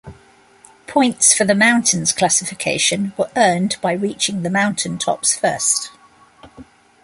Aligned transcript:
Points 0.87 1.31
for 1.31 1.43
the 1.45 1.53
mountains 1.53 2.11
classification 2.11 3.13
were 3.17 3.29
earned 3.35 3.77
by 3.83 3.91
reaching 3.91 4.41
the 4.41 4.49
mountain 4.49 4.97
tops 4.97 5.37
first. 5.37 5.91